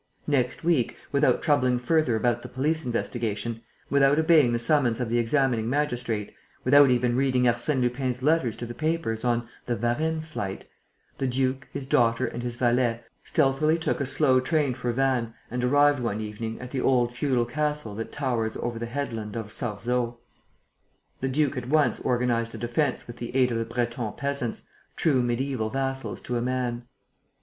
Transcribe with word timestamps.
Next 0.25 0.63
week, 0.63 0.97
without 1.11 1.43
troubling 1.43 1.77
further 1.77 2.15
about 2.15 2.41
the 2.41 2.49
police 2.49 2.83
investigation, 2.85 3.61
without 3.87 4.17
obeying 4.17 4.51
the 4.51 4.57
summons 4.57 4.99
of 4.99 5.11
the 5.11 5.19
examining 5.19 5.69
magistrate, 5.69 6.33
without 6.63 6.89
even 6.89 7.15
reading 7.15 7.43
Arsène 7.43 7.81
Lupin's 7.81 8.23
letters 8.23 8.55
to 8.55 8.65
the 8.65 8.73
papers 8.73 9.23
on 9.23 9.47
"the 9.65 9.75
Varennes 9.75 10.25
Flight," 10.25 10.65
the 11.19 11.27
duke, 11.27 11.67
his 11.71 11.85
daughter 11.85 12.25
and 12.25 12.41
his 12.41 12.55
valet 12.55 13.03
stealthily 13.23 13.77
took 13.77 14.01
a 14.01 14.07
slow 14.07 14.39
train 14.39 14.73
for 14.73 14.91
Vannes 14.91 15.35
and 15.51 15.63
arrived 15.63 15.99
one 15.99 16.19
evening, 16.19 16.59
at 16.59 16.71
the 16.71 16.81
old 16.81 17.13
feudal 17.13 17.45
castle 17.45 17.93
that 17.93 18.11
towers 18.11 18.57
over 18.57 18.79
the 18.79 18.87
headland 18.87 19.35
of 19.35 19.51
Sarzeau. 19.51 20.17
The 21.19 21.29
duke 21.29 21.57
at 21.57 21.69
once 21.69 21.99
organized 21.99 22.55
a 22.55 22.57
defence 22.57 23.05
with 23.05 23.17
the 23.17 23.35
aid 23.35 23.51
of 23.51 23.59
the 23.59 23.65
Breton 23.65 24.13
peasants, 24.13 24.63
true 24.95 25.21
mediæval 25.21 25.71
vassals 25.71 26.21
to 26.23 26.37
a 26.37 26.41
man. 26.41 26.87